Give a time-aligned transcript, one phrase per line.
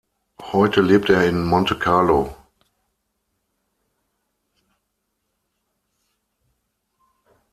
[0.51, 2.35] Heute lebt er in Monte Carlo.